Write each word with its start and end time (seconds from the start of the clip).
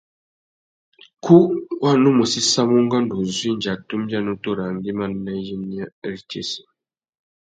Kú 1.23 1.37
wa 1.81 1.91
nu 2.01 2.09
mù 2.17 2.23
séssamú 2.31 2.75
ungôndô 2.81 3.15
uzu 3.23 3.43
indi 3.51 3.67
a 3.73 3.75
tumbia 3.87 4.19
nutu 4.25 4.49
râā 4.57 4.71
ngüimá 4.75 5.05
nà 5.23 5.31
iyênêritsessi. 5.41 6.61